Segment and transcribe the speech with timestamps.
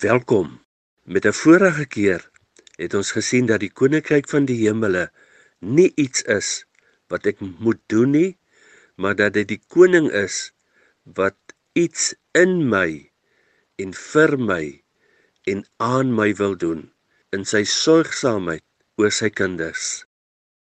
[0.00, 0.64] Welkom.
[1.04, 2.30] Met 'n vorige keer
[2.76, 5.10] het ons gesien dat die koninkryk van die hemele
[5.58, 6.64] nie iets is
[7.12, 8.38] wat ek moet doen nie,
[8.96, 10.52] maar dat dit die koning is
[11.04, 11.36] wat
[11.72, 13.10] iets in my
[13.76, 14.82] en vir my
[15.44, 16.92] en aan my wil doen
[17.30, 18.64] in sy sorgsaamheid
[18.96, 20.06] oor sy kinders.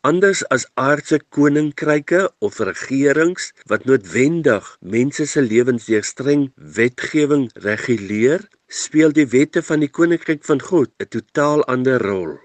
[0.00, 8.48] Anders as aardse koninkryke of regerings wat noodwendig mense se lewens deur streng wetgewing reguleer,
[8.70, 12.38] speel die wette van die koninkryk van God 'n totaal ander rol.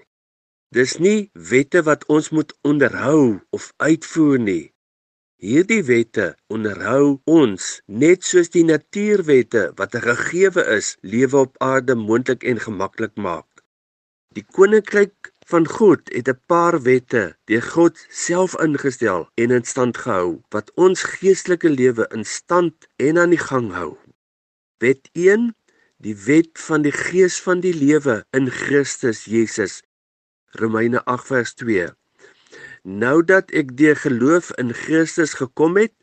[0.74, 4.72] Dis nie wette wat ons moet onderhou of uitvoer nie.
[5.38, 11.94] Hierdie wette onderhou ons net soos die natuurwette wat 'n gegewe is, lewe op aarde
[11.94, 13.46] moontlik en gemaklik maak.
[14.34, 19.96] Die koninkryk van God het 'n paar wette deur God self ingestel en in stand
[19.96, 23.96] gehou wat ons geestelike lewe in stand en aan die gang hou.
[24.78, 25.54] Wet 1:
[26.04, 29.80] Die wet van die gees van die lewe in Christus Jesus.
[30.60, 31.94] Romeine 8:2.
[32.82, 35.94] Nou dat ek deur geloof in Christus gekom het,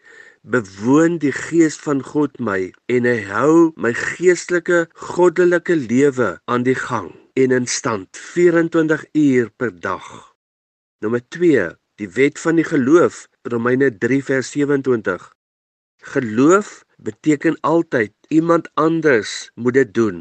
[0.41, 6.75] bewoon die gees van God my en hy hou my geestelike goddelike lewe aan die
[6.75, 10.09] gang en in stand 24 uur per dag.
[11.05, 11.69] Nommer 2,
[12.02, 15.30] die wet van die geloof, Romeine 3 vers 27.
[16.02, 20.20] Geloof beteken altyd iemand anders moet dit doen.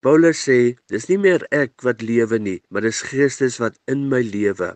[0.00, 4.22] Paulus sê, dis nie meer ek wat lewe nie, maar dis Christus wat in my
[4.24, 4.74] lewe.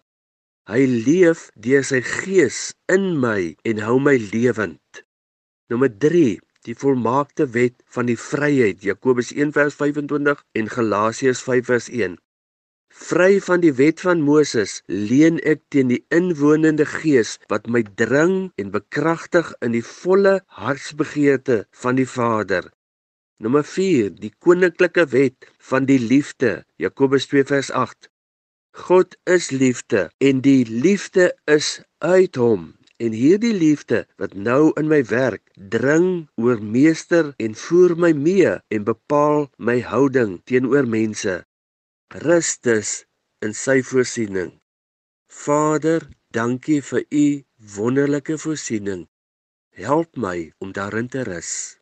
[0.70, 5.04] Hy leef deur sy gees in my en hou my lewend.
[5.70, 5.90] Nommer
[6.66, 12.18] die volmaakte wet van die vryheid Jakobus 1:25 en Galasiërs 5:1
[12.92, 18.52] Vry van die wet van Moses leen ek teen die inwonende gees wat my dring
[18.60, 22.68] en bekragtig in die volle hartsbegeerte van die Vader.
[23.40, 28.10] Nommer 4 die koninklike wet van die liefde Jakobus 2:8
[28.84, 32.74] God is liefde en die liefde is uit hom.
[32.96, 38.52] En hierdie liefde wat nou in my werk dring oor meester en voer my mee
[38.68, 41.40] en bepaal my houding teenoor mense.
[42.12, 43.06] Rustus
[43.40, 44.50] in sy voorsiening.
[45.32, 47.24] Vader, dankie vir u
[47.76, 49.06] wonderlike voorsiening.
[49.72, 51.80] Help my om daarin te rus.